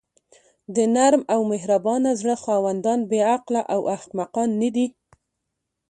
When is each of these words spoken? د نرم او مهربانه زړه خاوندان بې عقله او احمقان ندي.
د 0.75 0.77
نرم 0.95 1.23
او 1.33 1.39
مهربانه 1.51 2.09
زړه 2.21 2.35
خاوندان 2.43 2.99
بې 3.09 3.19
عقله 3.33 3.61
او 3.73 3.81
احمقان 3.95 4.49
ندي. 4.61 4.87